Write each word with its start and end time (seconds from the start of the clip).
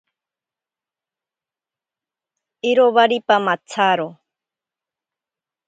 Iro 2.69 2.85
waripa 2.95 3.35
matsaro. 3.45 4.07